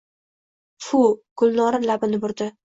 —Fu!— 0.85 1.01
Gulnora 1.43 1.79
labini 1.89 2.23
burdi. 2.27 2.51